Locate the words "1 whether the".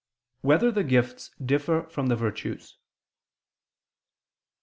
0.41-0.83